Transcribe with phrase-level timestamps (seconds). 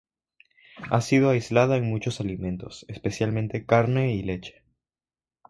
[0.89, 4.63] Ha sido aislada en muchos alimentos, especialmente carne y leche.